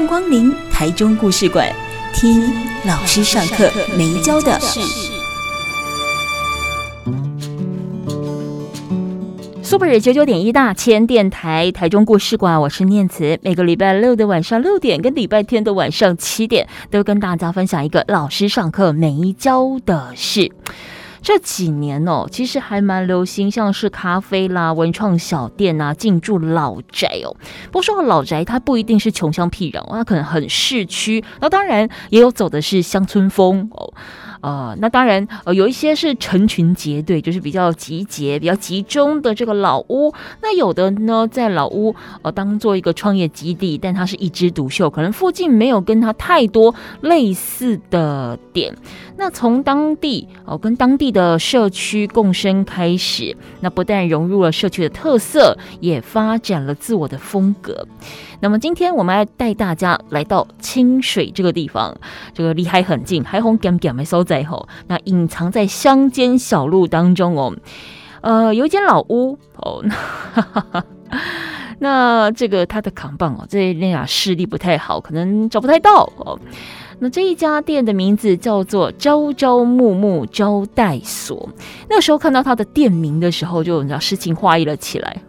[0.00, 1.70] 迎光临台中故事馆，
[2.14, 2.40] 听
[2.86, 4.80] 老师上课没教的事。
[9.62, 13.38] Super 九九点一大千电台台中故事馆，我是念慈。
[13.42, 20.50] 每个礼拜六的晚上六点跟礼拜天的晚上七点，都跟大家分享一个老师上课没教的事。
[21.22, 27.36] 这几年哦，其实还蛮流行，像是咖啡啦、文创小店啊，进驻老宅哦。
[27.66, 31.22] 不过说到老宅，它不一定是穷乡僻壤，它可能很市区。
[31.40, 33.92] 那当然也有走的是乡村风哦。
[34.40, 40.12] 呃，那当然，呃，有一些是成群结队，就是比较集结、比较集中的这个老屋。
[40.42, 48.74] 那有的呢，在老屋呃当做一个创业基地，但它是一枝独秀，可能附近没有跟它太多类似的点。
[49.16, 57.86] 那从当地哦、跟当地的社区共生开始，那不但融入了社区的特色，也发展了自我的风格。
[58.40, 61.94] 那么今天我们要带大家来到清水这个地方，
[62.32, 64.68] 这个离海很近，海红咸咸的所在吼。
[64.86, 67.52] 那隐藏在乡间小路当中哦，
[68.20, 69.82] 呃，有一间老屋哦。
[69.82, 70.84] 那，
[71.82, 76.38] 那这个他的扛棒哦，这那俩视力不太好，可能找不太到哦。
[77.00, 81.48] 那这一家店的名字叫做朝朝暮暮招待所。
[81.88, 85.22] 那时候看到他的店名的时候，就你知道诗情画意了起来。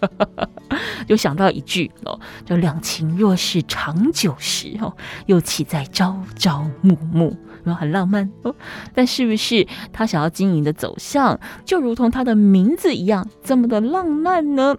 [1.08, 4.94] 就想到一句哦，就两情若是长久时哦，
[5.26, 8.54] 又岂在朝朝暮暮，然后很浪漫哦。
[8.94, 14.76] 但是不是他想要经营的走向，就如同他的名字一样，这么的浪漫呢？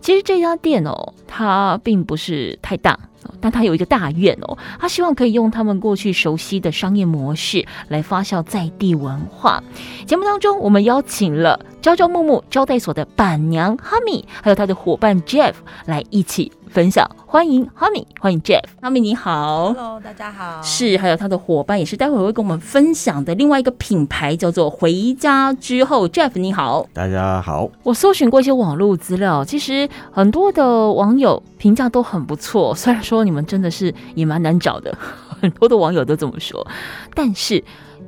[0.00, 2.98] 其实这家店哦，它并不是太大。
[3.40, 9.62] 但它有一个大院哦，他希望可以用他们过去熟悉的商业模式来发酵在地文化。
[10.06, 15.54] 节目当中，我们邀请了朝朝暮暮招待所的板娘哈米，还有他的伙伴 Jeff
[15.86, 17.08] 来一起分享。
[17.26, 18.62] 欢迎哈米，欢迎 Jeff。
[18.80, 20.60] 哈米你好，Hello，大家好。
[20.62, 26.08] 是，还有他的伙伴，也是待会会跟我们分享的另外一个品牌，叫做回家之后。
[26.08, 27.68] Jeff 你好，大家好。
[27.82, 34.96] 我搜寻过一些网络资料，其实很多的网友评价都很不错， 虽然说你们真的是也蛮难找的，
[35.42, 36.66] 很多的网友都这么说，
[37.14, 37.62] 但是。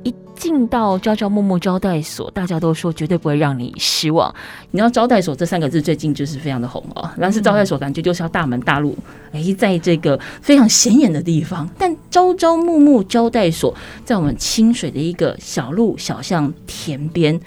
[0.05, 4.33] 一进到朝朝暮暮招待所，大家都说绝对不会让你失望。
[4.69, 8.95] 你知道招待所这三个字最近就是非常的红哦，但是招待所感觉就是要大门大路，
[9.31, 11.67] 哎，在这个非常显眼的地方。
[11.75, 13.73] 但朝朝暮暮招待所
[14.05, 17.39] 在我们清水的一个小路小巷田边，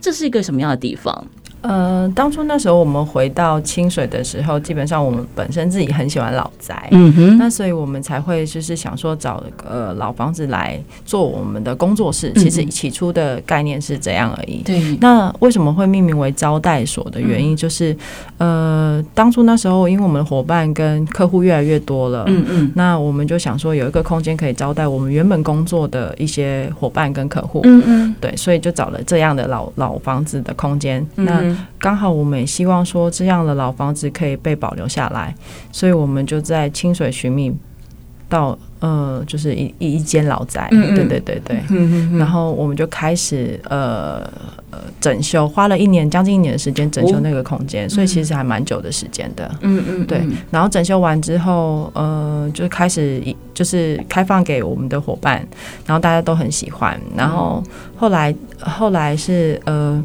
[0.00, 1.26] 这是一个什么样的地方？
[1.64, 12.30] 呃，当初那时候我们回到清水的时候，基本上我们本身自己很喜欢老宅，嗯哼，那所以我们才会就是想说找呃老房子来做我们的工作室。
[12.34, 14.58] 其实起初的概念是这样而已。
[14.62, 17.94] 对、嗯，那为什么会命名为招待所的原因，就是、
[18.36, 31.53] 嗯、呃，当初那时候因为我们的伙伴跟客户越来越多了，嗯嗯，那我们就想说有一个空间可以招待我们原本工作的一些伙伴跟客户，嗯嗯，对，所以就找了这样的老老房子的空间，那。
[31.78, 35.34] 刚好我们也希望说这样的老房子可以被保留下来，
[35.72, 37.54] 所以我们就在清水寻觅
[38.28, 40.94] 到呃，就是一一间老宅，嗯嗯。
[40.94, 44.18] 对对对对，嗯嗯然后我们就开始呃
[44.70, 50.06] 呃整修，花了一年将近一年的时间整修那个空间，哦、所以其实还蛮久的时间的，嗯嗯。
[50.06, 55.46] 对，然后整修完之后，呃，就开始一就是开放给我们的伙伴，
[55.86, 57.62] 然后大家都很喜欢，然后
[57.96, 60.02] 后来后来是呃。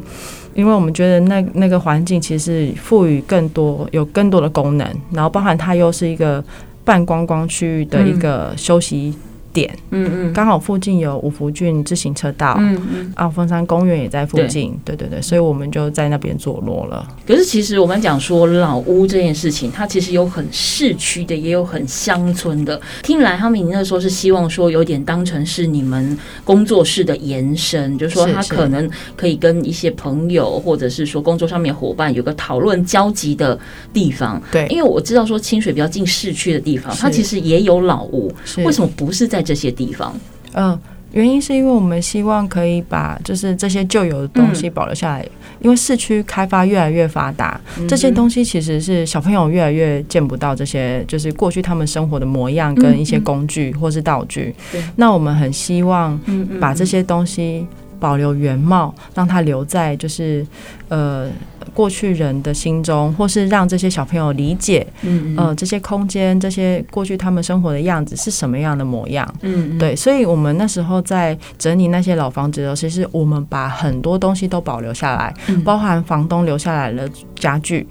[0.54, 6.42] 因为我们觉得那那个环境其实赋予更多有更多的功能，然后包含它又是一个
[6.84, 9.14] 半观光区域的一个休息。
[9.52, 17.06] 点，嗯嗯，刚好附近有五福郡自行车道，嗯嗯，啊，凤山公园也在附近，对对对，所以我们就在那边坐落了。
[17.26, 22.80] 可是其实我们讲说老屋这件事情，它其实有很市区的，也有很乡村的。
[23.02, 33.58] 听来他们那时候是希望说有点当成是你们工作室的延伸，就是说他可能可以跟一些朋友或者是说工作上面伙伴有个讨论交集的
[33.92, 34.40] 地方。
[34.52, 39.39] 对，因为我知道说清水比较近市区的地方，它其实也有老屋，为什么不是在？
[39.42, 40.14] 这些地方，
[40.54, 40.78] 嗯，
[41.12, 45.30] 原因是因为我们希望可以把就是这些旧有的东西保留下来，嗯、
[45.62, 54.54] 因为市区开发越来越发达，嗯、这些东西其实是小朋友越来越见不到这些，就是过去他们生活的模样跟一些工具或是道具。
[54.96, 56.18] 那我们很希望
[56.60, 57.66] 把这些东西
[57.98, 60.46] 保留原貌，让它留在就是
[60.88, 61.28] 呃。
[61.74, 77.86] 过去人的心中，或是让这些小朋友理解，嗯，嗯，呃，这些空间，这些过去他们生活的样子是什么样的模样，嗯，嗯，对，所以我们那时候在整理那些老房子的时候，其实我们把很多东西都保留下来，嗯，包含房东留下来的家具。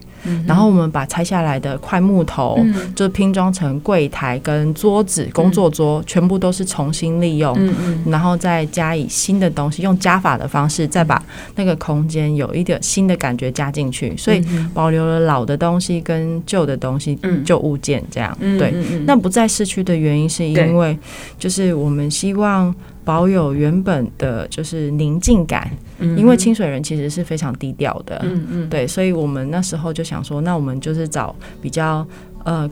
[0.48, 7.58] 然后我们把拆下来的块木头，嗯、就拼装成柜台跟桌子、工作桌，嗯、全部都是重新利用，
[8.06, 11.22] 然后再加以新的东西，用加法的方式，再把
[11.56, 14.44] 那个空间有一点新的感觉加进去，所以
[14.74, 18.36] 保留了老的东西跟旧的东西、旧物件这样。
[18.40, 18.74] 嗯、对，
[19.06, 20.98] 那不在市区的原因是因为，
[21.38, 22.74] 就是我们希望。
[23.04, 25.70] 保有原本的就是宁静感，
[26.00, 32.06] 因为清水人其实是非常低调的，嗯嗯，对，所以我们那时候就想说，那我们就是找比较
[32.44, 32.70] 呃。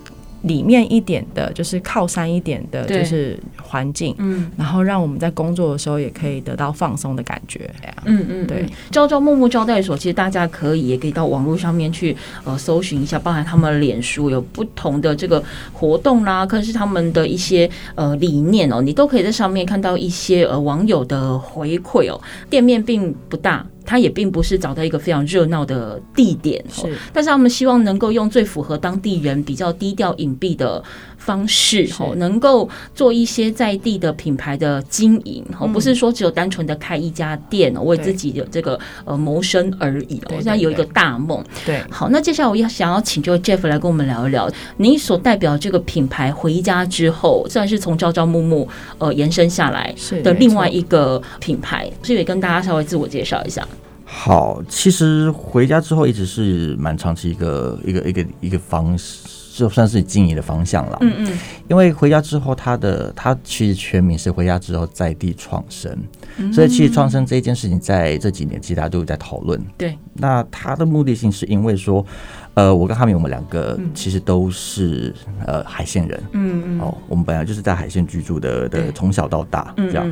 [0.48, 7.70] 里面一点的，就是靠山一点的，就是环境，嗯，然后让我们在工作的时候也可以得到放松的感觉，
[8.06, 8.66] 嗯嗯，对。
[8.92, 22.20] 朝朝暮暮招待所，其实大家可以也可以到网络上面去呃搜寻一下，包含他们脸书有不同的这个活动啦，可能是他们的一些呃理念哦，你都可以在上面看到一些呃网友的回馈哦。
[22.50, 23.66] 店面并不大。
[23.88, 30.84] 他也并不是找到一个非常热闹的地点，是，但是他们希望能够用最符合当地人比较低调隐蔽的
[31.28, 41.44] 方式哦，能够做一些在地的品牌的经营哦，不是说只有单纯的开一家店哦，为自己的这个呃谋生而已哦，现在有一个大梦。
[41.66, 48.66] 对，好，那接下来我要想要请这个 Jeff 来跟我们聊一聊，你所代表这个品牌回家之后，算是从朝朝暮暮
[48.98, 49.94] 呃延伸下来
[50.24, 53.68] 的另外一个品牌，所以也跟大家稍微自我介绍一下。
[54.06, 59.27] 好，其实回家之后一直是蛮长期一个一个一个一个方式。
[59.57, 61.38] 就算是经营的方向了，嗯嗯，
[61.68, 65.98] 因为回家之后，他的他其实全名是回家之后在地创生，
[66.54, 69.59] 所以其实创生这一件事情在这几年其实大家都有在讨论。
[69.75, 72.06] 对，那他的目的性是因为说，
[72.54, 75.12] 呃，我跟哈明我们两个其实都是
[75.45, 80.07] 呃海线人，嗯嗯，哦，我们本来就是在海线居住的的，从小到大这样。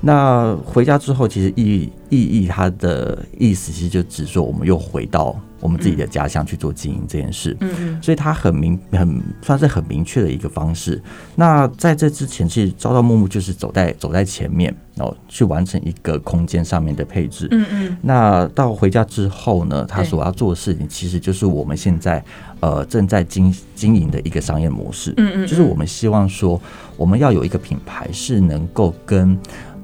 [0.00, 5.38] 那回家之后，其实意意义它的意思其实就只说我们又回到。
[5.60, 11.02] 我们自己的家乡去做经营这件事，嗯嗯，所以他很明很算是很明确的一个方式。
[11.34, 17.96] 那在这之前，其实朝朝暮暮就是走在走在前面，然后去完成一个空间上面的配置，嗯嗯。
[18.02, 22.22] 那到回家之后呢，他所要做的事情，其实就是我们现在
[22.60, 26.60] 呃正在经经营的一个商业模式，嗯嗯，就是我们希望说，
[26.96, 29.36] 我们要有一个品牌是能够跟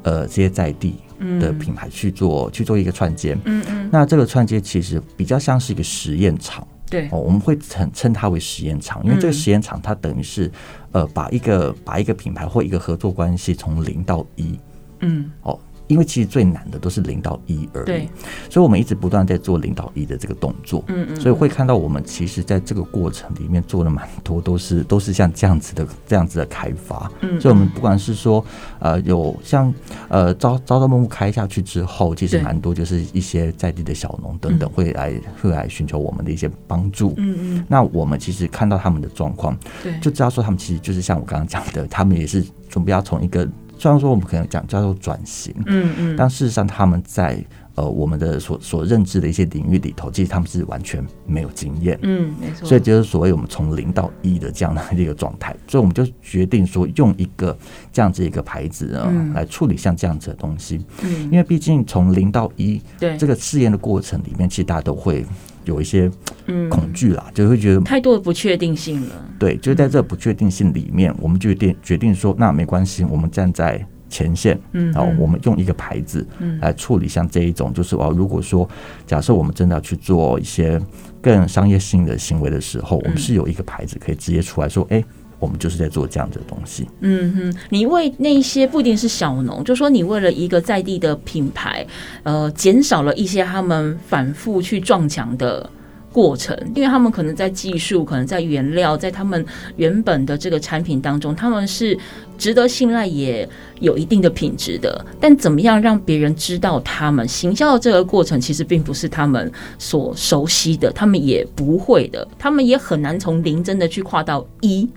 [0.03, 0.95] 呃这些在地。
[1.41, 10.51] 的品牌去做去做一个串接，嗯嗯，那这个串接其实比较像是一个实验场，对，哦，我们会称称它为实验场，因为这个实验场它等于是
[10.93, 14.59] 呃把一个把一个品牌或一个合作关系从零到一，
[15.01, 15.59] 嗯，哦。
[15.87, 18.09] 因为其实最难的都是零到一而已，对，
[18.49, 28.45] 所以我们一直不断在做零到一的这个动作，嗯嗯，所以会看到我们其实在这个过程里面做了蛮多，都是 都是像这样子的这样子的开发，嗯，所以我们不管是说
[28.79, 29.73] 呃有像
[30.09, 43.47] 呃朝朝朝暮暮开下去之后，其实蛮多就是一些在地的小农等等会来会来寻求我们的一些帮助，嗯嗯，那我们其实看到他们的状况，对，就知道说他们其实就是像我刚刚讲的，他们也是准备要从一个。
[43.79, 52.67] 虽然说我们可能讲叫做转型，嗯嗯，但事实上他们在呃我们的所所认知的一些领域里头，其实他们是完全没有经验，嗯，没错。
[52.67, 57.57] 所以就是所谓我们从零到一的这样的一个状态，所以我们就决定说用一个
[57.93, 63.17] 这样子一个牌子呢，来处理像这样子的东西，嗯，因为毕竟从零到一，对。
[63.19, 65.25] 这个试验的过程里面，其实大家都会。
[65.65, 66.11] 有一些
[66.71, 69.15] 恐惧啦，嗯、就会觉得太多的不确定性了。
[69.39, 76.27] 对，就在这不确定性里面，嗯、我们就定决定说，那没关系，我们站在前线，嗯，然后我们用一个牌子，
[76.61, 78.69] 来处理像这一种，就是哦，如果说
[79.07, 80.81] 假设我们真的要去做一些
[81.21, 85.05] 更商业性的行为的时候，我们是有一个牌子可以直接出来说，哎、欸。
[85.39, 86.89] 我们就是在做这样的东西。
[87.01, 91.87] 嗯哼，你为那些不一定是小农，就说你为了一个在地的品牌，
[92.23, 95.69] 呃，减少了一些他们反复去撞墙的
[96.13, 99.45] 过程，因为他们可能在技术，可能在原料，在他们
[99.77, 101.99] 原本的这个产品当中，他们是
[102.39, 103.49] 值得信赖，也
[103.81, 105.05] 有一定的品质的。
[105.21, 114.89] 但怎么样让别人知道他们行销的这个过程，其实并不是他们所熟悉的，他们也不会的，他们也很难从零真的去跨到一。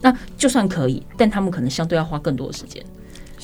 [0.00, 2.84] 那就算可以，但他们可能相对要花更多的时间。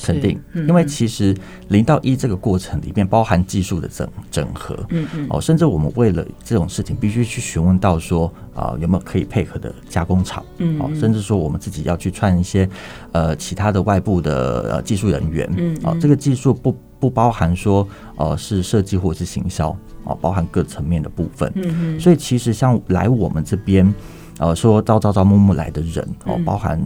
[0.02, 1.34] 肯定，因为其实
[1.68, 12.68] 零到一这个过程里面包含技术的整整合，嗯嗯，哦，甚至我们为了这种事情必须去询问到说啊有没有可以配合的加工厂，嗯，哦，甚至说我们自己要去串一些
[13.12, 19.70] 呃其他的外部的呃技术人员，嗯，哦，这个技术不不包含说呃是设计或者是行销，
[20.02, 23.94] 哦，包含各层面的部分，嗯嗯，所以其实像来我们这边
[24.38, 26.80] 呃说招招招募募来的人，哦，包含。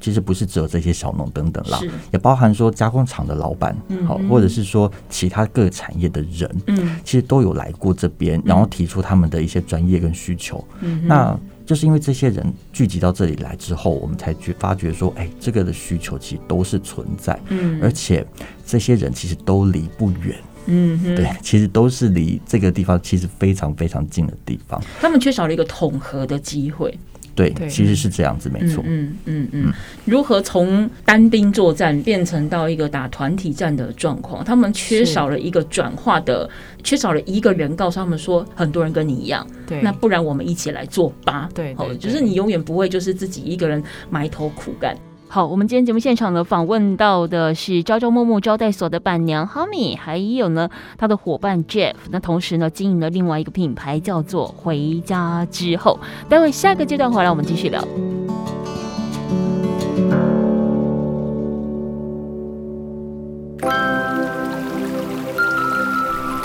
[0.00, 1.80] 其实不是只有这些小农等等啦，
[2.12, 3.74] 也包含说加工厂的老板，
[4.06, 10.62] 好，或者是说其他各产业的人，嗯，其实都有来过这边，然后提出他们的一些专业跟需求。
[10.82, 11.34] 嗯，那
[11.64, 18.26] 就是因为这些人聚集到这里来之后，我们才觉发觉说，哎，这个的需求其实都是存在，嗯，而且
[18.66, 24.82] 这些人其实都离不远，嗯，对，其实都是离这个地方其实非常非常近的地方。
[25.00, 26.98] 他们缺少了一个统合的机会。
[27.36, 28.80] 对，其实是这样子，没错。
[28.86, 29.72] 嗯嗯嗯，
[30.04, 34.44] 如何从单兵作战变成到一个打团体战的状况？
[34.44, 36.48] 他们缺少了一个转化的，
[36.84, 39.44] 缺少了一个人告诉他们说，很多人跟你一样。
[39.66, 41.48] 对，那不然我们一起来做吧。
[41.52, 44.96] 对，哦，就是你永远不会就是自己一个人埋头苦干。
[45.34, 55.98] 好，我们今天节目现场呢，访问到的是朝朝暮暮招待所的板娘 Hami，还有呢他的伙伴 Jeff，那同时呢经营了另外一个品牌叫做回家之后。
[56.28, 57.84] 待会下个阶段回来，我们继续聊。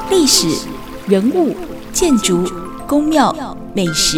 [0.09, 0.67] 历史、
[1.07, 1.55] 人物、
[1.93, 2.43] 建筑、
[2.87, 4.17] 宫庙、美食，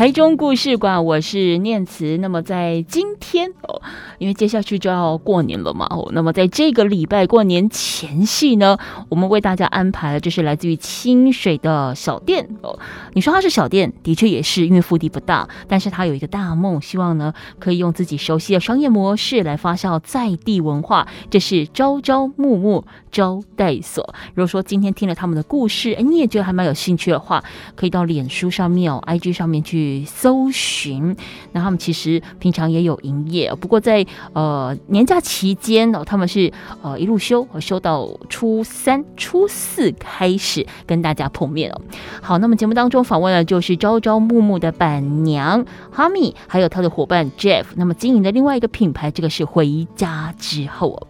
[0.00, 2.16] 台中故事馆，我是念慈。
[2.16, 3.82] 那么在今天哦，
[4.16, 8.78] 因为接下去就要过年了嘛哦，那么在这个礼拜过年前夕呢，
[9.10, 12.78] 我们为大家安排了就是来自于清水的小店哦。
[13.12, 21.06] 你说它是小店，的确也是，因为腹地不大，但是它有一个大梦，希望呢可以用自己熟悉的商业模式来发酵在地文化。
[21.28, 24.14] 这是朝朝暮暮招待所。
[24.32, 27.44] 如果说今天听了他们的故事，哎，你也觉得还蛮有兴趣的话，
[27.76, 29.89] 可以到脸书上面哦，IG 上面去。
[30.06, 31.16] 搜寻，
[31.52, 41.80] 那他们其实平常也有营业，不过在呃年假期间哦，他们是呃一路休，休到初三、初四开始跟大家碰面哦。
[42.20, 51.06] 好，那么节目当中访问的就是朝朝暮暮的板娘 Hami，还有他的伙伴 Jeff，那么经营的另外一个品牌，这个是回家之后哦。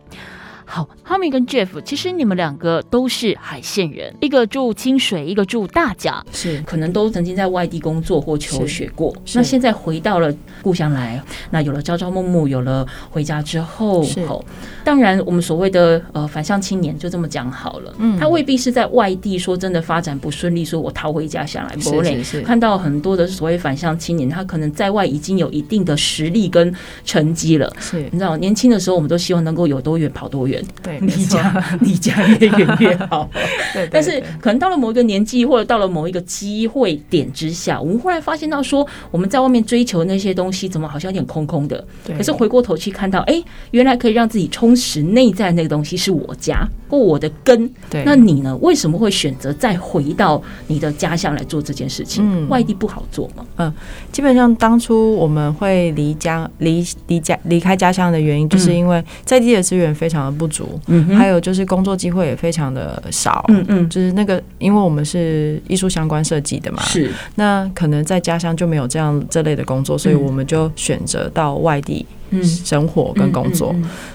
[0.71, 9.12] 好，Hami 跟 Jeff，其实你们两个都是海线人，一个住清水，一个住大甲，是可能都曾经在外地工作或求学过。
[9.35, 14.45] 那现在回到了故乡来，那有了朝朝暮暮，有了回家之后，后
[14.85, 22.23] 当然我们所谓的呃返乡青年就这么讲好了，嗯，他未必是在外地说真的发展不顺利，说我逃回家乡来，不累。
[22.45, 26.73] 看到很多的所谓返乡青年，他可能在外已经有一定的实力跟
[27.05, 27.69] 成绩了。
[27.81, 30.60] 是，你知道年轻的时候，我们都希望能够有多远跑多远。
[30.83, 33.29] 对，离家离 家越远越好。
[33.73, 41.85] 对，但是可能到了某一个年纪，或者到了某一个机会点之下，我们忽然发现到说，我们在外面追求那些东西，怎么好像有点空空的？
[42.07, 42.17] 对。
[42.17, 47.71] 可是回过头去看到，哎，原来可以让自己充实内在那个东西是我家或我的根。
[47.88, 48.02] 对。
[48.05, 48.57] 那你呢？
[48.61, 52.23] 为什么会选择再回到你的家乡来做这件事情？
[52.26, 53.45] 嗯，外地不好做吗？
[53.57, 53.73] 嗯，
[54.12, 72.04] 基本上当初我们会离家离离家离开家乡的原因，就是因为在地的资源非常的不足，嗯，还有就是工作机会也非常的少，嗯嗯，就是那个，因为我们是艺术相关设计的嘛，是，那可能在家乡就没有这样这类的工作，所以我们就选择到外地
[72.42, 73.75] 生活跟工作。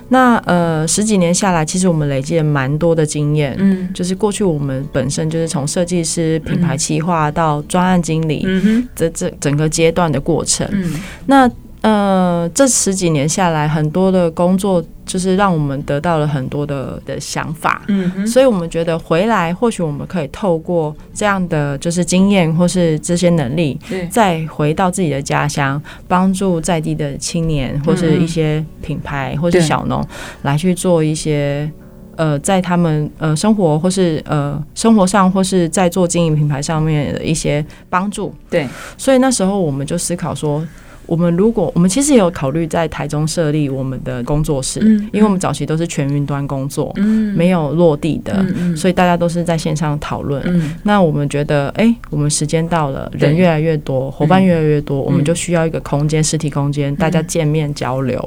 [0.09, 10.93] 那呃十几年下来，其实我们累积了蛮多的经验，嗯，就是过去我们本身就是从设计师、品牌企划到专案经理，嗯这这整个阶段的过程，嗯，
[11.25, 11.49] 那。
[11.85, 30.03] 呃，这十几年下来，很多的工作就是让我们得到了很多的的想法，嗯哼，所以我们觉得回来或许我们可以透过这样的就是经验或是这些能力，再回到自己的家乡，帮助在地的青年或是一些品牌或是小农
[30.41, 31.71] 来去做一些
[32.15, 40.65] 呃，在他们呃生活或是呃生活上或是在做经营品牌上面的一些帮助，对，所以那时候我们就思考说。
[41.07, 48.45] 我们如果我们其实也有考虑在台中设立我们的工作室，嗯，因为我们早期都是全云端工作，嗯，没有落地的，
[48.75, 50.41] 所以大家都是在线上讨论。
[50.45, 58.23] 嗯，那我们觉得，哎，我们时间到了，人越来越多，伙伴越来越多，我们就需要一个空间，实体空间，大家见面交流。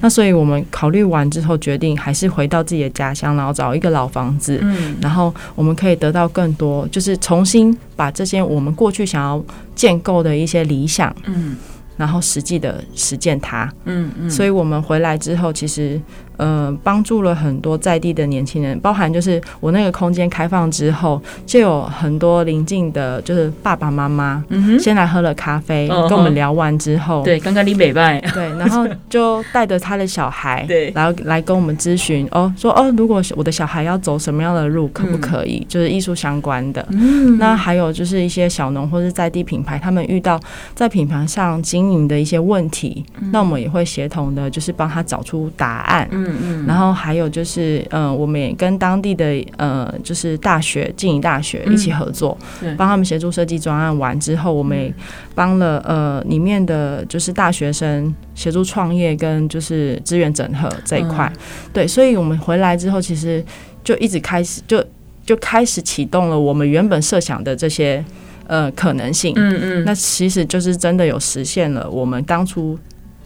[0.00, 9.42] 那所以我们考虑完之后，决定还是回到自己的家乡，然后找一个老房子，嗯，然后我们可以得到更多，就是重新把这些我们过去想要
[9.74, 11.56] 建构的一些理想，嗯。
[11.98, 16.00] 然后实际的实践它，嗯嗯，所以我们回来之后，其实。
[16.38, 24.42] 呃，帮助了很多在地的年轻人，包含就是我那个空间开放之后，就有很多邻近的，就是爸爸妈妈，
[24.80, 35.66] 先来喝了咖啡，跟我们聊完之后，对，刚刚你北拜，对，然后就带着他的小孩，对，然后来跟我们咨询，哦，说哦，如果我的小孩要走什么样的路，可不可以？
[35.68, 40.40] 就是艺术相关的，嗯，那还有就是一些小农或是在地品牌，他们遇到
[40.74, 46.64] 在品牌上经营的一些问题，那我们也会协同的，就是帮他找出答案，嗯。
[46.64, 53.96] 嗯，然后还有就是，嗯、呃，我们也跟当地的呃，就是大学静宜大学一起合作，嗯、帮他们协助设计专案。
[53.98, 54.92] 完之后，我们也
[55.34, 61.30] 帮了呃里面的就是大学生协助创业跟就是资源整合这一块。
[61.34, 61.40] 嗯、
[61.72, 63.44] 对，所以我们回来之后，其实
[63.82, 64.84] 就一直开始就
[65.24, 68.04] 就开始启动了我们原本设想的这些
[68.46, 69.32] 呃可能性。
[69.36, 72.78] 嗯嗯，那其实就是真的有实现了我们当初。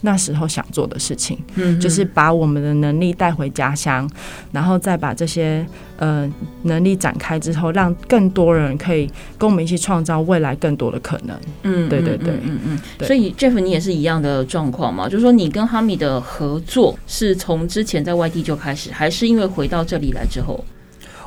[0.05, 4.09] 那时候想做的事情，嗯，就是把我们的能力带回家乡，
[4.51, 6.29] 然后再把这些呃
[6.63, 11.37] 能力展开之后，让更多人可以跟我们一起创造未来更多的可能。
[11.63, 12.79] 嗯，对对对，嗯嗯。
[12.99, 15.07] 所以 Jeff，你也是一样的状况嘛？
[15.07, 20.63] 就是说，你跟哈米的合作是从之前在外地就开始，还是因为回到这里来之后？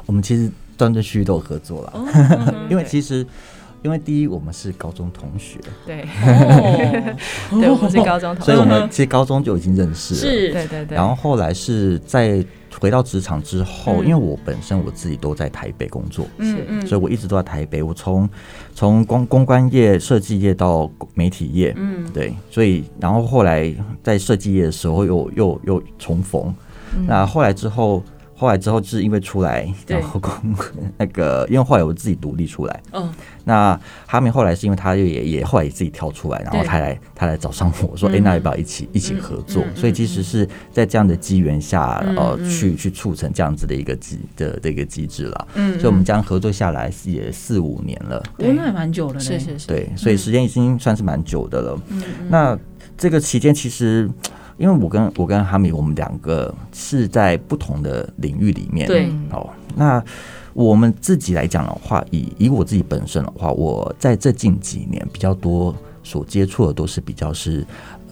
[0.04, 3.26] 我们其实断断续续都有合作了，哦、 因为其实。
[3.86, 6.04] 因为第一，我们是高中同学，对，
[7.50, 10.96] 对，我们是高中同学，所以我们其实高中就已经认识了，是，对对对。
[10.96, 12.44] 然后后来是在
[12.80, 17.80] 回到职场之后，因为我本身我自己都在台北工作，嗯，所以我一直都在台北。
[17.80, 18.28] 我从
[18.74, 23.72] 从公公关业、设计业到媒体业，嗯，对，所以然后后来
[24.02, 26.52] 在设计业的时候又又又重逢，
[27.06, 28.02] 那后来之后。
[28.36, 30.20] 后来之后是因为出来，然后
[30.98, 32.82] 那个， 因为后来我自己独立出来。
[32.92, 33.10] 嗯。
[33.44, 45.48] 那哈米后来是因为他也也后来也自己跳出来，然后他来他来找上我说：“哎，那要不要一起一起合作？”所以其实是在这样的机缘下，呃，去去促成这样子的一个机的的一个机制了。
[45.54, 45.72] 嗯。
[45.80, 48.22] 所以我们这样合作下来也四五年了。
[48.36, 49.18] 对，那也蛮久了。
[49.18, 49.66] 是是是。
[49.66, 51.80] 对，所以时间已经算是蛮久的了。
[51.88, 52.02] 嗯。
[52.28, 52.58] 那
[52.98, 54.10] 这个期间其实。
[54.56, 58.86] 因为我跟我跟哈米，我们两个是在不同的领域里面。
[58.86, 60.02] 对，哦，那
[60.54, 67.66] 我们自己来讲的话，以以我自己本身的话，我在这近几年比较多所接触的都是比较是。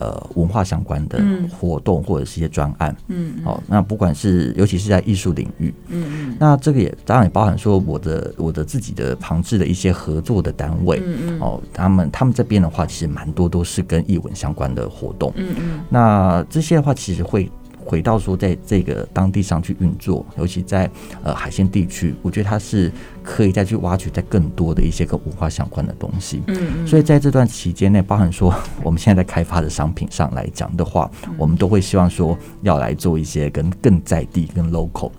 [0.05, 17.51] 呃，文化相关的活动或者是一些专案，嗯，哦，那不管是尤其是在艺术领域，嗯嗯，那这个也当然也包含说我的我的自己的旁支的一些合作的单位，嗯嗯，哦，他们他们这边的话，其实蛮多都是跟艺文相关的活动，嗯嗯，那这些的话，其实会。
[17.85, 20.91] 回到说，在这个当地上去运作，尤其在
[21.23, 22.91] 呃海鲜地区，我觉得它是
[23.23, 26.43] 可以再去挖掘在更多的一些跟文化相关的东西。
[26.47, 26.87] 嗯嗯。
[26.87, 35.11] 所以在这段期间内，包含说我们现在在开发的商品上来讲的话，我们都会希望说要来做一些跟更在地、跟 local。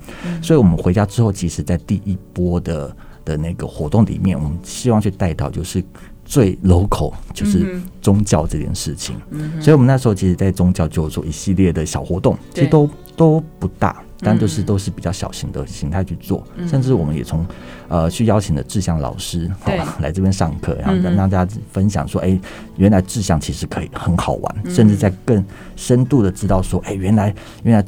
[0.41, 5.83] 所以我们回家之后，其实在第一波的的那个活动里面，我们希望去带到就是。
[6.25, 9.15] 最 local 就是宗教这件事情，
[9.61, 17.45] 所以我们那时候其实，在宗教就做一系列的小活动，其实都都不大，但就是都是比较小型的形态去做，嗯、甚至我们也从
[17.87, 22.41] 呃去邀请的志向老师好， 来这边上课，然后让让大家分享说，哎、欸，
[22.77, 27.33] 原来志向其实可以很好玩，甚至在更深度的知道说，哎、欸，原来
[27.63, 27.85] 原来。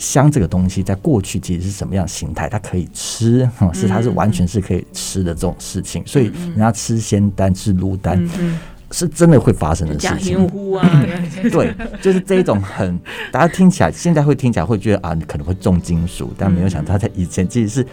[0.00, 2.48] 香这个东西在过去其实是什么样形态？
[2.48, 6.02] 它可以吃，是它是完全是可以吃的这种事情。
[6.06, 8.26] 所以人家吃仙丹、吃芦丹，
[8.90, 10.48] 是真的会发生的事情。
[11.52, 12.98] 对，就是这一种很
[13.30, 17.86] 大家听起来现在会听起来会觉得啊，你可能会重金属，但没有想到在以前其实是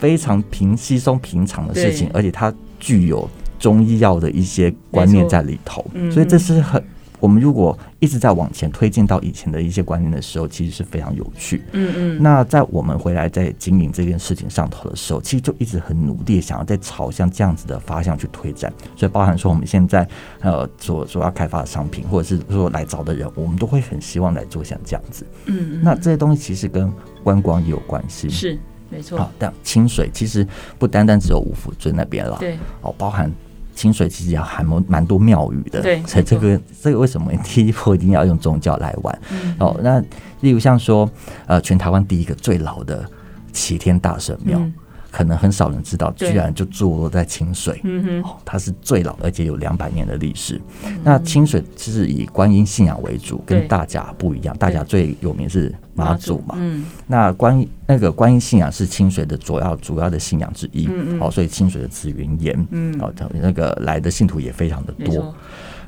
[0.00, 6.82] 非常平稀松平常的事情，而且它具有中医药的一些观念在里头，所以这是很。
[7.22, 11.62] 我们如果一直在往前推进到以前的一些观念的时候，其实是非常有趣。
[11.70, 12.18] 嗯嗯。
[12.20, 18.72] 那在我们回来在经营这件事情上头的时候，其实就一直很努力，想要在朝向这样子的方向去推展。
[18.96, 20.04] 所以包含说我们现在
[20.40, 25.24] 呃所所要开发的商品，或者是说来找的人，我们都会很希望来做像这样子。
[25.46, 25.80] 嗯嗯。
[25.80, 28.28] 那这些东西其实跟观光也有关系。
[28.28, 28.58] 是，
[28.90, 29.16] 没错。
[29.16, 30.44] 好，但清水其实
[30.76, 32.36] 不单单只有五福村那边了。
[32.40, 32.58] 对。
[32.80, 33.32] 哦，包含。
[33.74, 39.18] 清水其实也还蛮蛮多庙宇的，对，所以这个这个为什么第一波一定要用宗教来玩？
[39.30, 40.00] 嗯、哦，那
[40.40, 41.08] 例如像说，
[41.46, 43.04] 呃，全台湾第一个最老的
[43.52, 44.58] 齐天大圣庙。
[44.58, 44.72] 嗯
[45.12, 47.78] 可能很少人知道，居然就坐落在清水。
[47.84, 50.58] 嗯哼，它是最老，而且有两百年的历史。
[51.04, 54.56] 那清水其实以观音信仰为主，跟大甲不一样。
[54.56, 56.54] 大甲最有名是妈祖嘛。
[56.56, 56.86] 嗯。
[57.06, 60.86] 那观那个观音信仰是清水的主要主要的信仰之一。
[60.86, 61.20] 嗯嗯。
[61.20, 65.34] 好，所以清水的紫云岩，嗯，好，那个来的信徒也非常的多。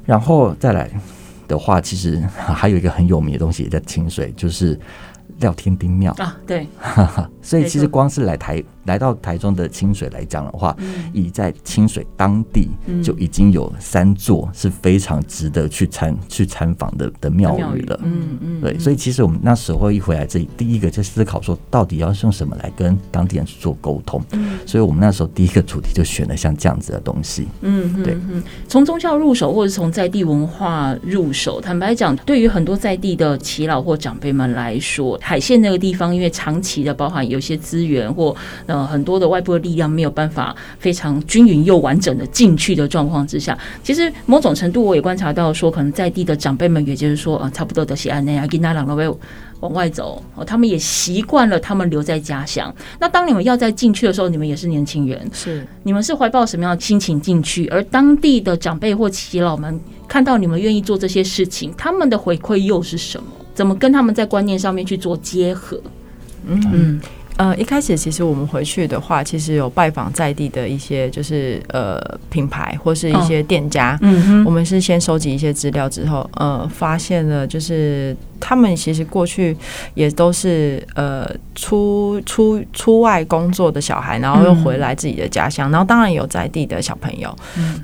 [0.04, 0.90] 然后再来
[1.48, 4.78] 的话，其实还有一个很有名的东西也在清水，就是。
[5.40, 6.66] 廖天丁庙啊，对，
[7.42, 10.76] 所以其实光是来台来到台中的清水来讲的话，
[11.12, 12.68] 以在清水当地
[13.02, 18.00] 就已经有三座是非常值得去参去参访的的庙宇了。
[18.04, 24.22] 嗯嗯，对，所以其实我们那时候一回来这里，第一个就思考说，到底要用什么来跟当地人去做沟通。
[24.32, 27.48] 嗯，所以我们那时候第一个主题就选了像这样子的东西。
[27.62, 28.16] 嗯，对，
[28.68, 38.35] 从宗教入手，或者从在地文化入手，坦白讲，对于很多在地的耆老或长辈们来说，海线那个地方，因为长期的包含有些资源或
[38.66, 49.09] 呃很多的外部的力量没有办法非常均匀又完整的进去的状况之下，其实某种程度我也观察到说，可能在地的长辈们，也就是说啊，差不多的西安内啊，跟那两个位
[49.61, 52.74] 往外走，哦他们也习惯了他们留在家乡。
[52.98, 57.66] 那当你们要再进去的时候，你们也是年轻人，是你们是怀抱什么样的心情进去？
[57.68, 63.27] 而当地的长辈或耆老们看到你们愿意做这些事情，他们的回馈又是什么？
[63.54, 65.80] 怎么跟他们在观念上面去做结合？
[66.46, 67.00] 嗯嗯
[67.36, 71.98] 呃，一开始其实我们回去的话，其实有拜访在地的一些就是呃
[72.30, 78.16] 品牌或是一些店家，嗯哼，我们是先收集一些资料之后，呃，发现了就是。
[78.46, 79.57] 他们其实过去
[79.94, 87.35] 也都是呃出出出外工作的小孩，然后又回来自己的家乡，然后当然有在地的小朋友。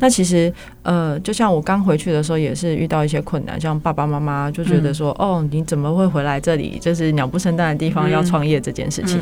[0.00, 6.78] 那其实呃，就像我刚回去的时候，也是遇到一些困难，像爸爸妈妈就觉得说：“哦，你怎么会回来这里？
[6.78, 9.18] 就是鸟不生蛋的地方，要创业这件事情。”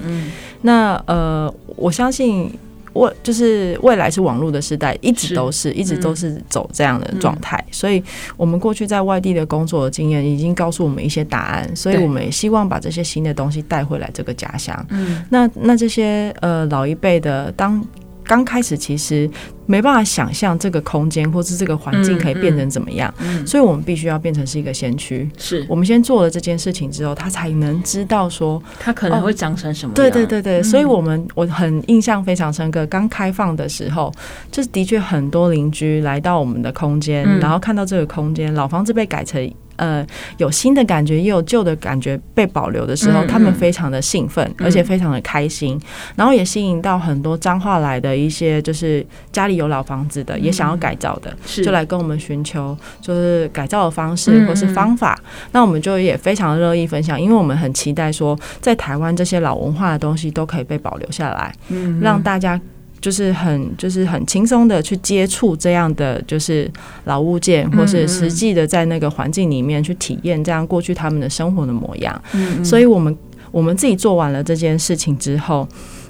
[0.63, 2.53] 那呃，我相信。
[2.99, 7.57] 未就是未来是网络的时代，一直都是，是一直都是走这样的状态。
[7.67, 8.03] 嗯、所以，
[8.37, 14.87] 我们过去在外地的工作的经验已经告诉我们一些答案，所以我们也希望把这些新的东西带回来这个家乡。
[14.91, 17.85] 嗯，那那这些呃老一辈的当。
[18.29, 19.29] 刚开始其实
[19.67, 25.29] 没办法想象这个空间或是这个环境可以变成怎么样，嗯嗯、所以我们必须要变成是一个先驱。
[25.39, 29.95] 是我们先做了这件事情之后，他才能知道说他可能会长成什么样。
[29.95, 32.87] 对对对对，嗯、所以我们我很印象非常深刻。
[32.87, 34.13] 刚开放的时候，
[34.53, 39.51] 就是的确很多邻居来到我们的空间，嗯、然后看到这个空间老房子被改成。
[39.79, 45.81] 呃，有新的感觉，也有旧的感觉被保留的时候，嗯嗯、他们非常的兴奋，而且非常的开心，嗯、
[46.17, 55.19] 然后也吸引到很多彰化来的一些，就是家里有老房子的，嗯、也想要改造的，就来跟我们寻求就是改造的方式或是方法。
[55.53, 61.55] 那我们就也非常乐意分享，因为我们很期待说，在台湾这些老文化的东西都可以被保留下来，
[62.01, 62.61] 让大家。
[63.01, 66.71] 就是很就是很轻松的去接触这样的就是
[67.05, 72.23] 老物件，或是实际的在那个环境里面去体验这样过去他们的生活的模样。
[72.33, 73.17] 嗯，所以我们
[73.51, 75.67] 我们自己做完了这件事情之后，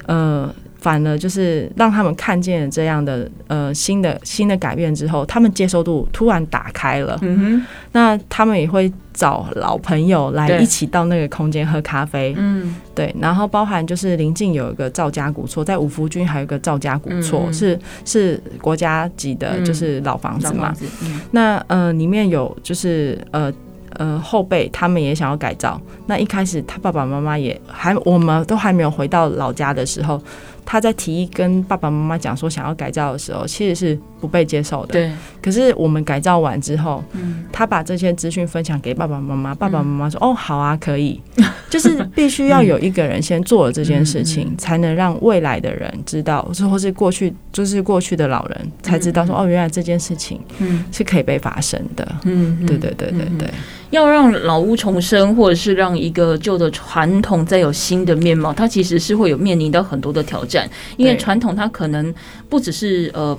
[0.06, 0.54] 呃。
[0.80, 7.18] 反而就是让他们看见了这样的呃新的新的改变之后，他们接受度突然打开了。
[7.22, 12.34] 嗯哼，那他们也会找老朋友来一起到那个空间喝咖啡。
[12.38, 13.14] 嗯，对。
[13.20, 20.72] 然后包含就是临近有一个赵家古厝，在五福军还有一个赵家古厝，嗯、是是国家级的，就是老房子嘛。
[20.80, 23.52] 嗯嗯、那呃里面有就是呃。
[23.92, 25.80] 呃，后辈他们也想要改造。
[26.06, 30.22] 那一开始他爸爸妈妈也还，我们都还没有回到老家的时候，
[30.70, 34.92] 他在提议跟爸爸妈妈讲说想要改造的时候，其实是不被接受的。
[34.92, 35.10] 对。
[35.40, 41.18] 可是我们改造完之后，嗯，他把这些资讯分享给爸爸妈妈，爸爸妈妈说：“哦，好啊，可以。
[41.70, 53.48] ”就是必须要有一个人先做了这件事情，才能让未来的人知道，或是过去就是过去的老人才知道说：“哦，原来这件事情，嗯，是可以被发生的。”嗯，对对对对对。
[53.90, 60.68] 要让老屋重生，或者是让一个旧的传统再有新的面貌，它其实是会有面临到很多的挑战。
[60.96, 62.12] 因为传统它可能
[62.48, 63.36] 不只是呃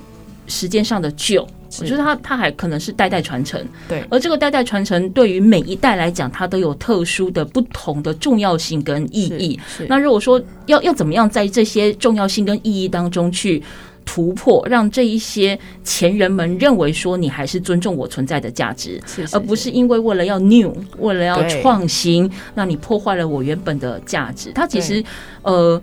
[0.48, 1.46] 时间上的旧，
[1.78, 3.64] 我觉得它它还可能是代代传承。
[3.88, 9.58] 对，而这个代代传承对于每一代来讲，它都有特殊的不同的重要性跟意义。
[9.88, 13.62] 那如果说要要怎么样在这些重要性跟意义当中去
[14.04, 24.52] 突破，让这一些前人们认为说你还是尊重我存在的价值，是是是，而不是因为为了要 new，为了要创新，那你破坏了我原本的价值。
[24.52, 25.02] 他其实
[25.42, 25.80] 呃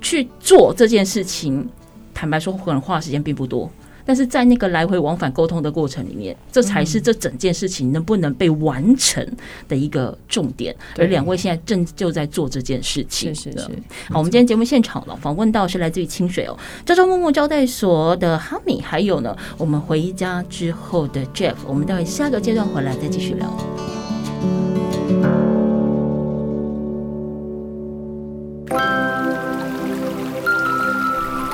[0.00, 1.68] 去做这件事情，
[2.12, 3.70] 坦白说，可能花的时间并不多。
[4.08, 9.22] 但是在那个来回往返沟通的过程里面，这才是这整件事情能不能被完成
[9.68, 10.74] 的一个重点。
[10.96, 13.34] 而两位现在正就在做这件事情。
[13.34, 13.68] 是是是。
[14.08, 21.56] 好，我们今天节目现场了，访问到是来自于清水哦，朝朝暮暮招待所的哈米，还有呢，我们回家之后的 Jeff。
[21.66, 23.54] 我们待会下个阶段回来再继续聊。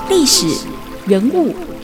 [0.09, 0.47] 历史、
[1.09, 1.53] 人物、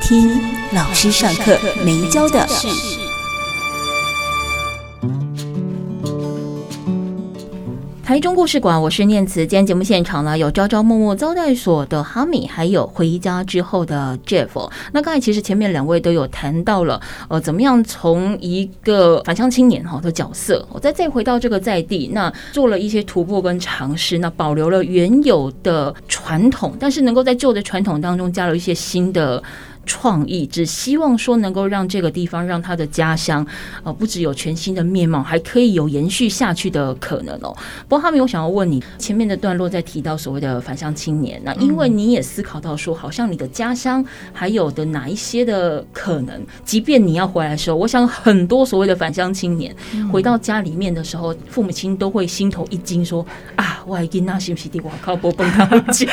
[0.00, 0.40] 听
[0.74, 2.68] 老师上课没教的事。
[8.02, 9.40] 台中故事馆，我是念慈。
[9.40, 14.70] 今天节目现场呢，有朝朝暮暮招待所的哈米，还有回家之后的 Jeff。
[14.92, 29.42] 那刚才其实前面两位都有谈到了，呃，怎么样从一个返乡青年哈的角色，我再再回到这个在地，那做了一些突破跟尝试，那保留了原有的传统，但是能够在旧的传统当中加了一些新的。
[29.88, 33.44] 创意，只希望说能够让这个地方，让他的家乡，
[33.82, 37.56] 呃，不只有全新的面貌，还可以有延续下去的可能哦。
[37.88, 49.74] 不过，他们有想要问你，前面的段落在提到所谓的返乡青年，那因为你也思考到说，好像你的家乡还有的哪一些的可能，即便你要回来的时候，我想很多所谓的返乡青年
[50.12, 53.24] 回到家里面的时候，父母亲都会心头一惊，说
[53.56, 56.06] 啊，我已经那是不是地我靠不崩他们家？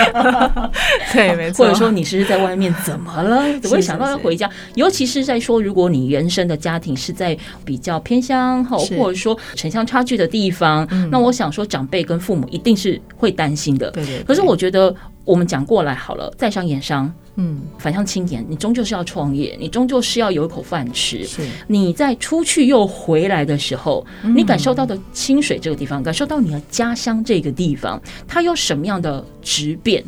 [1.12, 1.66] 对，没错。
[1.66, 3.44] 或者说你是在外面怎么了？
[3.68, 13.92] 我会想到要回家，尤其是在说，如果你原生的家庭是在比较偏乡哈，或者说城乡差距的地方，那我想说，长辈跟父母一定是会担心的。
[13.92, 14.24] 对对。
[14.24, 21.24] 可是我觉得我们讲过来好了，在商言商，嗯，反向青年，你终究是要创业，你终究是要有一口饭吃。
[21.26, 21.42] 是。
[21.68, 30.04] 你在出去又回来的时候，你感受到的清水这个地方，感受到你的家乡这个地方，它有什么样的质变？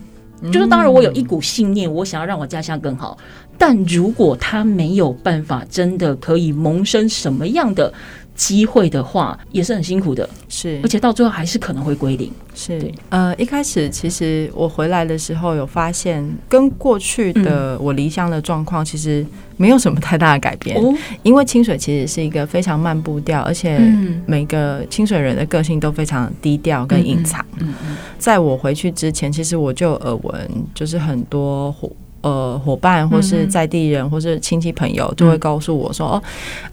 [0.53, 3.17] 就是当然，我有一股信念，我想要让我家乡更好。
[3.57, 7.91] 但如果他没有办法，真的可以萌生什么样的
[8.35, 10.29] 机会的话，也是很辛苦的。
[10.47, 12.31] 是，而且到最后还是可能会归零。
[12.53, 19.25] 是，呃，一开始其实我回来的时候有发现，跟过去的我离乡的状况其实
[19.57, 20.77] 没有什么太大的改变。
[20.77, 20.93] 哦、
[21.23, 23.79] 因为清水其实是一个非常慢步调，而且
[24.25, 27.43] 每个清水人的个性都非常低调跟隐藏。
[27.59, 31.75] 嗯嗯，在我回去之前，其实我就耳闻，就是很多。
[32.21, 36.23] 呃，伙伴或是在地人，或是亲戚朋友，就会告诉我说：“哦，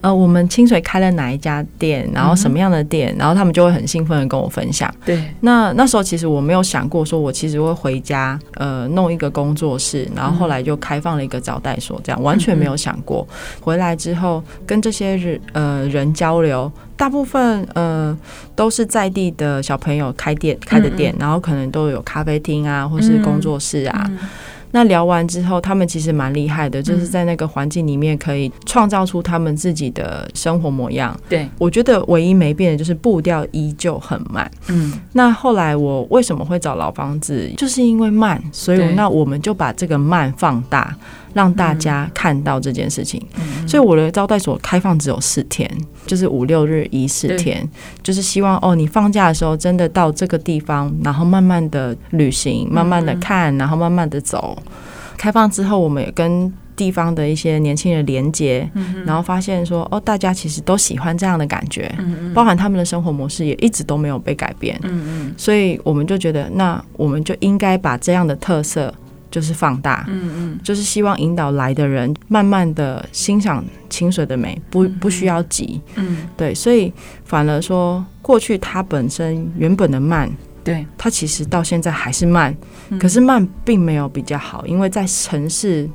[0.01, 13.27] 呃，我们清水开了哪一家店，然后什么样的店，然后他们就会很兴奋的跟我分享。”对，那那时候其实我没有想过，说我其实会回家，呃，弄一个工作室，然后后来就开放了一个招待所，这样完全没有想过。
[13.61, 18.17] 回来之后跟这些人呃人交流，大部分呃
[18.57, 24.11] 都是在地的小朋友开店开的店，然后可能都有咖啡厅啊，或是工作室啊。
[24.75, 31.17] 那聊完之后，他们其实蛮厉害的，就是在那个环境里面可以创造出他们自己的生活模样。
[31.29, 34.51] 对，我觉得唯一没变的就是步调依旧很慢。
[34.67, 37.49] 嗯，那后来我为什么会找老房子？
[37.57, 40.93] 就是因为慢，所以那我们就把这个慢放大。
[41.35, 45.71] 让大家看到这件事情，嗯、所以我的招待所开放只有四天，
[46.07, 47.69] 就是五六日一四天，
[48.03, 54.57] 就是希望哦，你放假的时候真的到这个地方，然后慢慢的旅行，慢慢的看，然后慢慢的走。
[55.17, 58.69] 开放之后，我们也跟地方的一些年轻人连接，
[59.07, 61.93] 然后发现说哦，大家其实都喜欢这样的感觉，
[62.35, 64.79] 包含他们的生活模式也一直都没有被改变。
[65.37, 68.93] 所以我们就觉得，那我们就应该把这样的特色。
[69.35, 76.93] 就是放大，嗯嗯，就是希望引导来的人慢慢的欣赏清水的美，不不需要急，嗯，对，所以
[77.25, 80.31] 反而说过去它本身原本的慢，
[80.63, 82.57] 对，它其实到现在还是慢，
[83.01, 85.91] 可是慢并没有比较好，因为在城市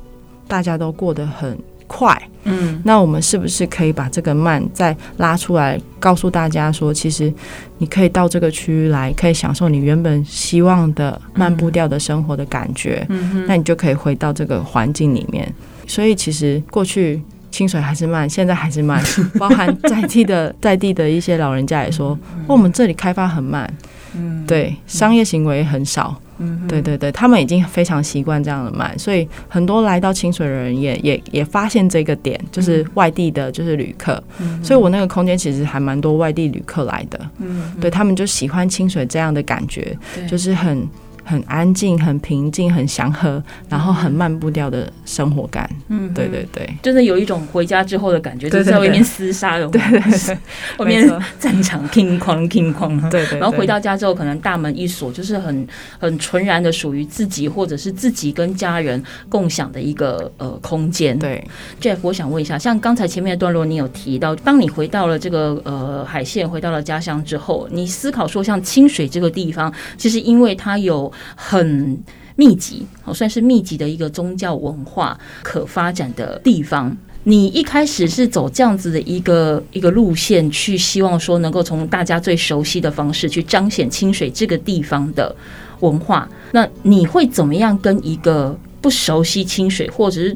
[0.46, 7.32] 大家都过得很快，嗯，那我们是不是可以把这个慢再拉出来，告诉大家说，其实
[7.78, 15.52] 你可以到这个区域来，可以享受你原本希望的慢步调的生活的感觉，嗯，那你就可以回到这个环境里面。
[15.86, 19.02] 所以其实过去清水还是慢，现在还是慢，
[19.38, 22.10] 包含在地的在地的一些老人家也说，
[22.46, 23.70] 哦，我们这里开发很慢，
[24.14, 26.20] 嗯，对，商业行为很少。
[26.40, 34.22] 嗯，对对对，他们已经非常习惯这样的慢，所以很多来到清水的人也也也发现这个点，就是外地的，就是旅客。
[34.40, 37.20] 嗯，所以我那个空间其实还蛮多外地旅客来的。
[37.38, 39.96] 嗯，对他们就喜欢清水这样的感觉，
[40.28, 40.88] 就是很。
[41.30, 45.70] 很安静，很平静，很祥和，然后很慢步调的生活感。
[45.86, 50.38] 嗯，对对对，真的有一种回家之后的感觉，就是在外面厮杀的，对对对，
[50.78, 53.38] 外面战场 king 哐 king 哐，对对。
[53.38, 55.68] 然后回到家之后，可能大门一锁，就是很
[56.00, 61.16] 很纯然的属于自己，或者是自己跟家人共享的一个呃空间。
[61.16, 61.46] 对
[61.80, 71.98] ，Jeff，我想问一下，像刚才前面的段落，你有提到，当你回到了这个呃海线，回到了家乡之后，你思考说，像清水这个地方，其实因为它有很
[72.36, 76.96] 密集，哦，算是密集的一个宗教文化可发展的地方。
[77.24, 85.36] 你一开始是走这样子的一个一个路线，去希望说能够从大家最熟悉的方式去彰显清水这个地方的
[85.80, 86.26] 文化。
[86.52, 90.34] 那你会怎么样跟一个不熟悉清水，或者是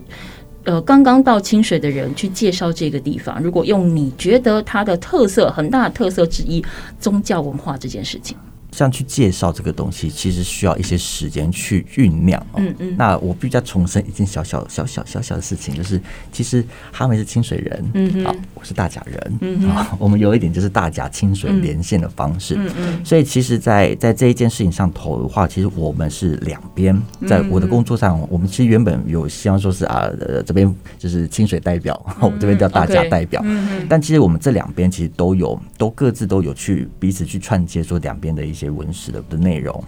[0.64, 3.42] 呃刚刚到清水的人去介绍这个地方？
[3.42, 6.62] 如果用你觉得它的特色很大的特色之一，
[7.00, 8.36] 宗教文化这件事情。
[8.74, 12.44] 像去介绍这个东西，其实需要一些时间去酝酿。
[12.56, 12.94] 嗯嗯。
[12.98, 16.00] 那我必须要重申一件小小小小小小的事情，就是
[16.32, 23.04] 其实哈梅是清水人，嗯好，我是大甲人，嗯好，我们有一点就是大甲清水连线的方式，嗯嗯。
[23.04, 27.00] 所以其实在，在在这一件事情上头的话，其实我们是两边。
[27.28, 33.40] 在我的工作上，我们其实原本有希望说是啊，呃，这边就是清水代表， 我这边叫大甲代表。
[33.44, 33.86] 嗯嗯。
[33.88, 38.63] 但其实我们这两边其实都有，都各自都有去彼此去串接，说两边的一些。
[38.70, 39.82] 文史的的内容，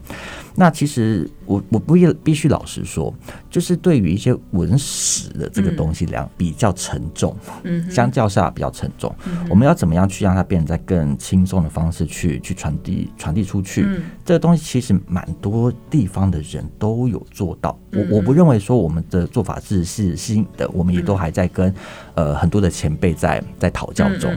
[0.54, 3.12] 那其实我我不必必须老实说，
[3.50, 9.14] 就是对于一些文史的这个东西量比较沉重，嗯，相较下比较沉重，
[9.48, 13.86] 我们要怎么样去让它变得在更轻松的方式去去传递传递出去？
[14.24, 21.72] 这个东西其实蛮多地方的人都有做到，我我不认为说我们的做法是是新的，我们也都还在跟
[22.14, 24.36] 呃很多的前辈在在讨教中，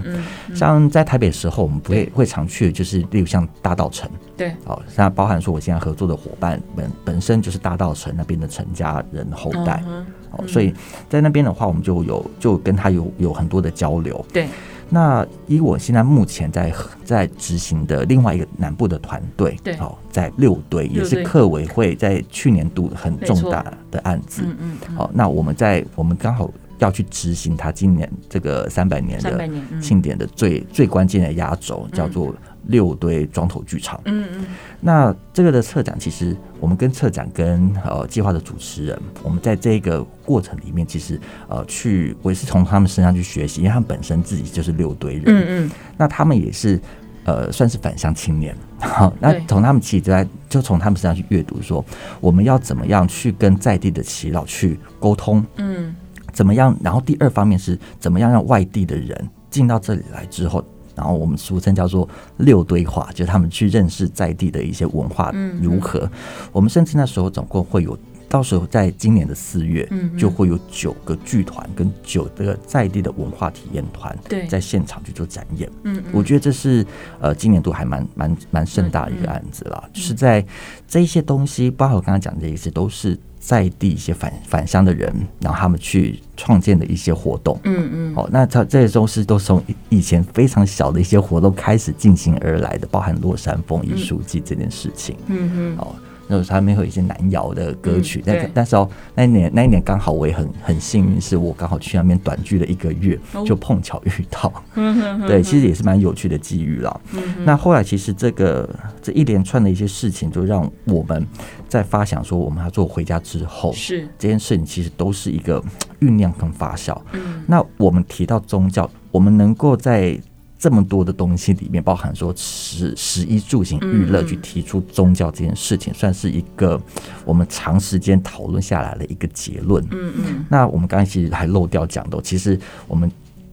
[0.54, 4.10] 像在台北的时候，我们不会会常去就是例如像大道城。
[4.38, 9.84] 对，好，那包含说我现在合作的伙伴本本身就是大道城那边的陈家人后代，
[10.32, 10.74] 哦，所以
[11.10, 14.24] 在那边的话，我们就有就跟他有有很多的交流。
[14.32, 14.48] 对，
[14.90, 29.50] 那以我现在目前在在执行的另外一个南部的团队，对，哦，在六队也是客委会在去年度很重大的案子，嗯嗯，好，那我们在我们刚好要去执行他今年这个三百年的
[29.82, 32.34] 庆典的最最关键的压轴，叫做。
[32.68, 34.46] 六堆庄头剧场，嗯嗯，
[34.80, 46.80] 那这个的策展，其实我们跟策展跟呃计划的主持人，我们在这个过程里面，其实呃去我也是从他们身上去学习，因为他们本身自己就是六堆人，嗯嗯，那他们也是
[47.24, 51.84] 呃算是返乡青年，好，那从他们其实就在就从他们身上去阅读，说
[52.20, 55.96] 我们要怎么样去跟在地的耆老去沟通，嗯，
[56.34, 56.78] 怎么样？
[56.84, 60.64] 然后第二方面是怎么样让外地的人进到这里来之后。
[61.00, 62.08] 然后我们俗称叫做
[62.38, 65.32] 六堆化，就是他们去认识在地的一些文化
[65.62, 66.00] 如何。
[66.02, 66.12] 嗯、
[66.52, 67.98] 我们甚至那时候总共会有，
[68.30, 75.70] 到时候在今年的四月，嗯就会有九个剧团跟九个在地的文化体验团，对在现场去做展演。
[75.84, 76.86] 嗯，我觉得这是
[77.20, 79.84] 呃今年度还蛮蛮蛮盛大的一个案子啦。
[79.92, 80.46] 就是在
[80.88, 83.18] 这一些东西，包括我刚刚讲的这些，都是。
[83.42, 95.96] 在地一些返返乡的人，然后他们去创建的一些活动，嗯嗯，好，那他这些都是都从以前非常小的一些活动开始进行而来的，包含落山风艺术季这件事情，嗯嗯，好。
[96.32, 107.02] 那时候他们会有一些南谣的歌曲，但、嗯、但是哦，那一年那一年刚好我也很很幸运，是我刚好去那边短剧了一个月，就碰巧遇到， 嗯、对，其实也是蛮有趣的机遇了。
[107.14, 108.70] 嗯、那后来其实这个
[109.02, 111.26] 这一连串的一些事情，就让我们
[111.68, 115.60] 在发想说，我们要做回家之后，是这件事情其实都是一个
[116.00, 116.96] 酝酿跟发酵。
[117.14, 120.16] 嗯，那我们提到宗教，我们能够在。
[120.60, 126.80] 这么多的东西里面，包含说食食衣住行娱乐，去提出宗教这件事情，算是一个
[127.24, 129.82] 我们长时间讨论下来的一个结论。
[129.92, 130.46] 嗯嗯。
[130.50, 133.10] 那我们刚才其实还漏掉讲的，其实我们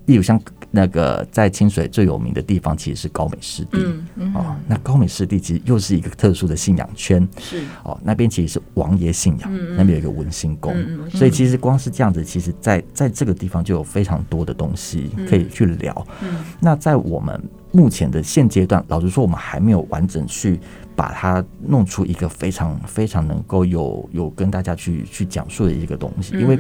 [0.07, 0.41] 例如像。
[0.73, 7.63] 那个在清水最有名的地方其实是高美湿地，嗯嗯、哦，那高美湿地其实又是一个特殊的信仰圈，是。
[7.83, 10.75] 哦，那边其实是王爷信仰，嗯、那边有一个文心宫，
[11.09, 16.07] 所以其实光是这样子，其实在在这个地方就有非常多的东西可以去聊。
[16.21, 16.29] 嗯。
[16.35, 17.41] 嗯、那在我们
[17.73, 20.61] 目前的现阶段，老实说，我们还没有完整去
[20.95, 26.59] 把它弄出一个非常非常能够有有跟大家去去讲述的一个东西，因为。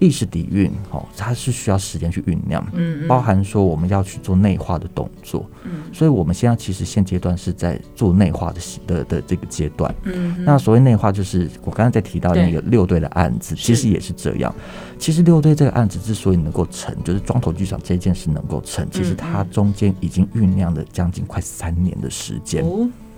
[0.00, 14.52] 历史底蕴哦，它是需要时间去酝酿，嗯，包含说我们要去做内化的动作，嗯，所以我们现在其实现阶段是在做内化的的的这个阶段，嗯，那所谓内化就是我刚刚在提到那个六队的案子，其实也是这样。
[14.98, 22.64] 其实六队这个案子之所以能够成，就是庄头剧场这件事能够成，其实它中间已经酝酿了将近快三年的时间。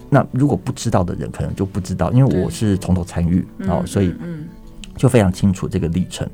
[0.09, 4.15] 那如果不知道的人可能就不知道，因为我是从头参与，哦，所以
[4.97, 6.29] 就非常清楚这个历程。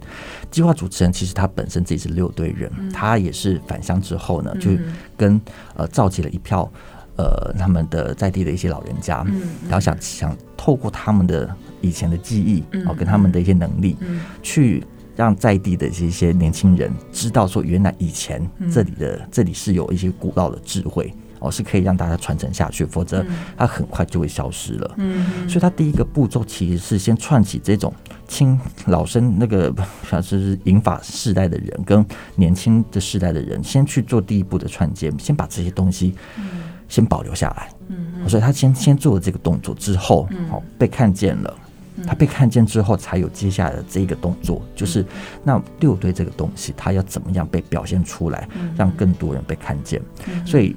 [0.51, 4.71] 计划主持人其实他本身自己是六队人，他也是返乡之后呢，就
[5.17, 5.41] 跟
[5.75, 6.71] 呃召集了一票
[7.17, 9.25] 呃他们的在地的一些老人家，
[9.65, 13.97] 然后想想透过他们的以前的记忆，哦，跟他们的一些能力，
[14.43, 14.85] 去
[15.17, 21.13] 让在地的这些年轻人知道说，原来以前这里的这里是有一些古老的智慧。
[21.45, 24.95] 哦，是可以让大家传承下去，否则它很快就会消失了。
[24.99, 27.93] 嗯，所以它第一个步骤其实是先串起这种
[28.33, 29.71] 青老生那个
[30.09, 32.05] 像是银发世代的人跟
[32.35, 36.15] 年轻的世代的人，先去做第一步的串接，先把这些东西
[36.89, 37.69] 先保留下来。
[37.89, 41.55] 嗯，所以他先先做了这个动作之后，哦，被看见了，
[42.07, 45.05] 他被看见之后，才有接下来的这一个动作，就是
[45.45, 50.01] 那六对这个东西，他要怎么样被表现出来，让更多人被看见。
[50.47, 50.75] 所以。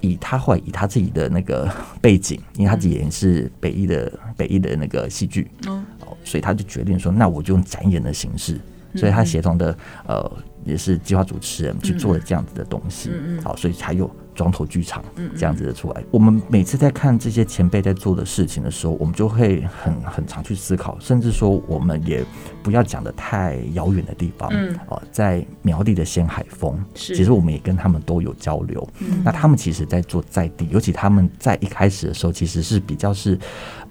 [0.00, 1.66] 以他会以他自己的那个
[1.98, 5.82] 背景，因为他自己也是北艺的北艺的那个戏剧，哦，
[6.24, 8.58] 所以他就决定说，那我就用展演的形式，
[8.96, 9.76] 所以他协同的
[10.08, 10.32] 呃
[10.64, 13.10] 也是计划主持人去做了这样子的东西，
[13.42, 14.10] 好，所以才有。
[14.34, 15.00] 庄头剧场
[15.36, 22.24] 这样子的出来，我们每次在看这些前辈在做的事情的时候，我们就会很很常去思考，甚至说我们也
[22.60, 28.84] 不要讲的太遥远的地方，嗯，哦，在苗栗的仙海峰，其实我们也跟他们都有交流。
[29.24, 33.38] 那他们其实，在做在地，尤其他们在一开始的时候，其实是比较是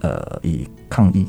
[0.02, 1.26] 呃以抗议。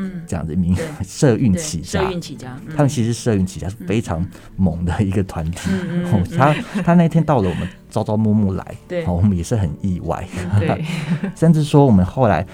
[0.00, 4.24] 嗯，这样子民 社运起家，社运起家，他们其实社运起家是非常
[4.56, 5.70] 猛的一个团体。
[6.38, 10.24] 他他那天到了，我们朝朝暮暮来，对，我们也是很意外。
[10.60, 10.84] 对，
[11.34, 12.46] 甚至说我们后来，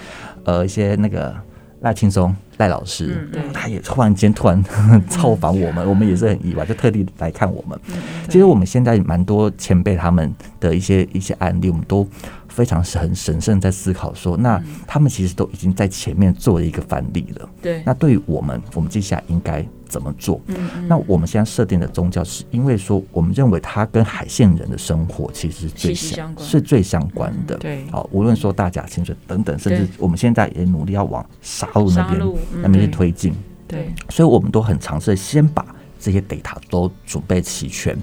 [0.43, 1.35] 呃，一些那个
[1.81, 4.63] 赖青松赖老师，他也突然间突然
[5.07, 7.79] 造访我们，我们也是很意外，就特地来看我们。
[8.27, 12.07] 其实我们现在蛮多前辈他们的一些一些案例，我们都。
[12.55, 17.49] 非常是很审慎在思考说，那他们其实都已经在前面做了一个范例了。
[17.61, 20.39] 对，那对于我们，我们接下来应该怎么做？
[20.47, 27.57] 嗯，那我们现在设定的宗教，是因为说，我们认为它跟海线人的生活其实最相是最相关的。
[27.57, 33.33] 对，好，无论说大甲清水等等，甚至我们现在也努力要往沙鹿那边那边去推进。
[33.67, 35.65] 对，所以我们都很尝试先把
[35.99, 37.97] 这些 data 都准备齐全，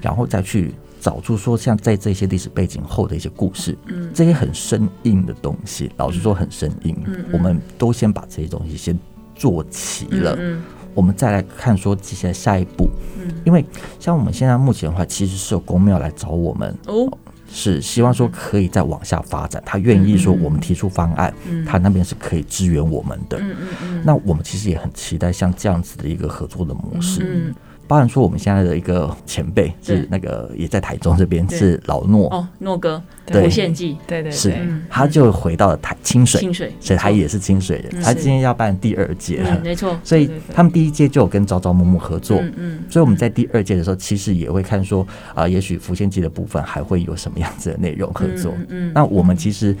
[0.00, 0.74] 然后再去。
[1.02, 8.96] 找出说像在这些历史背景后的一些故事，嗯，这些很生硬的东西，老实说很生硬，嗯，我们都先把这些东西先
[9.34, 10.62] 做齐了，嗯，
[10.94, 12.88] 我们再来看说接下来下一步，
[13.18, 13.64] 嗯，因为
[13.98, 17.10] 像我们现在目前的话，其实是有公庙来找我们，哦，
[17.50, 21.34] 是希望说可以再往下发展，他愿意说我们提出方案，
[21.66, 27.54] 他那边是可以支援我们的，嗯嗯，那我们其实也很期待像这样子的一个合作的模式，嗯。
[27.92, 30.08] 包含说，我们现在的一个前辈是。
[30.10, 32.26] 那个也在台中这边，是老诺。
[32.30, 33.02] 哦，诺哥，
[33.34, 34.54] 无限记，对对，是，
[34.88, 38.02] 他就回到了台清水，清水，所以他也是清水人。
[38.02, 39.42] 他今天要办第二届。
[39.42, 39.98] 了，没错。
[40.02, 48.54] 所以他们第一届就有跟朝朝暮暮合作，嗯，所以我们在第二届的时候，其实也会看说啊，也许浮现记的部分还会有什么样子的内容合作。
[48.68, 49.76] 嗯，那我们其实，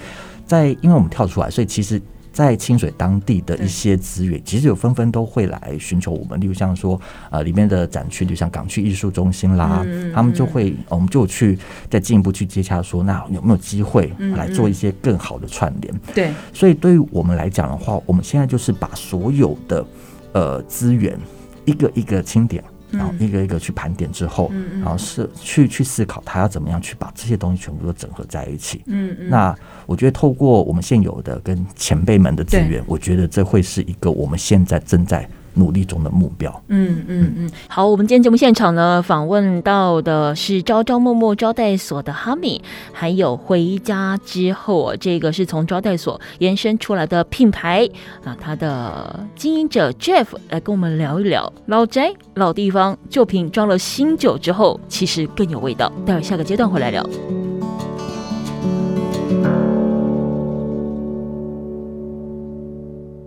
[0.46, 2.00] 在因为我们跳出来，所以其实。
[2.32, 6.40] 在清水当地的一些资源，其实有纷纷都会来寻求我们。
[6.40, 6.98] 例如像说，
[7.30, 11.58] 呃，里面的展区，就像港区艺术中心啦，他们就会，我们就去
[11.90, 15.94] 再进一步去接洽，说那有没有机会来做一些更好的串联？
[16.14, 19.84] 对，所以对于我们来讲的话，我们现在就是把所有的
[20.32, 21.18] 呃资源
[21.66, 22.64] 一个一个清点。
[22.92, 28.82] 然后一个一个去盘点之后，然后是去去思考他要怎么样去把这些东西全部都整合在一起。
[28.86, 29.28] 嗯嗯。
[29.28, 29.54] 那
[29.86, 35.28] 我觉得透过我们现有的跟前辈们的资源，我觉得这会是一个我们现在正在。
[35.54, 36.62] 努力中的目标。
[36.68, 42.60] 嗯嗯嗯，好，我们今天节目现场呢，访问到的是朝朝暮暮招待所的哈米，
[42.92, 47.88] 还有回家之后，这个是从招待所延伸出来的品牌
[48.24, 55.92] 啊，他的经营者 Jeff 来跟我们聊一聊老宅老地方旧瓶装了新酒之后，其实更有味道。
[56.06, 57.04] 待会下个阶段回来聊。